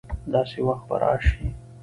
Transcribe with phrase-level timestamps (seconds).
[0.33, 1.45] داسي وخت به راشي